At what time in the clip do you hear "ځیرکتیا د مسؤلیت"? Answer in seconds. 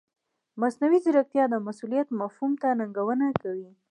1.05-2.07